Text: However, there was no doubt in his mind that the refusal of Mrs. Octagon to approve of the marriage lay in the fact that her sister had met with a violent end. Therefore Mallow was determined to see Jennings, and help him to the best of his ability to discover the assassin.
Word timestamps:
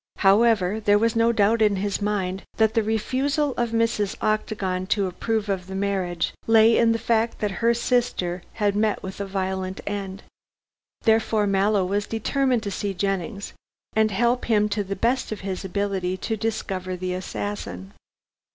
However, 0.17 0.79
there 0.79 0.97
was 0.97 1.15
no 1.15 1.31
doubt 1.31 1.61
in 1.61 1.75
his 1.75 2.01
mind 2.01 2.41
that 2.57 2.73
the 2.73 2.81
refusal 2.81 3.53
of 3.55 3.69
Mrs. 3.69 4.15
Octagon 4.19 4.87
to 4.87 5.05
approve 5.05 5.47
of 5.47 5.67
the 5.67 5.75
marriage 5.75 6.33
lay 6.47 6.75
in 6.75 6.91
the 6.91 6.97
fact 6.97 7.37
that 7.37 7.51
her 7.61 7.75
sister 7.75 8.41
had 8.53 8.75
met 8.75 9.03
with 9.03 9.21
a 9.21 9.27
violent 9.27 9.79
end. 9.85 10.23
Therefore 11.03 11.45
Mallow 11.45 11.85
was 11.85 12.07
determined 12.07 12.63
to 12.63 12.71
see 12.71 12.95
Jennings, 12.95 13.53
and 13.93 14.09
help 14.09 14.45
him 14.45 14.69
to 14.69 14.83
the 14.83 14.95
best 14.95 15.31
of 15.31 15.41
his 15.41 15.63
ability 15.63 16.17
to 16.17 16.35
discover 16.35 16.95
the 16.95 17.13
assassin. 17.13 17.93